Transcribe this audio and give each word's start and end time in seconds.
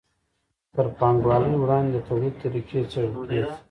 تر 0.73 0.85
پانګوالۍ 0.99 1.53
وړاندې 1.59 1.91
د 1.95 2.05
توليد 2.07 2.33
طریقې 2.43 2.79
څیړل 2.91 3.13
کیږي. 3.29 3.51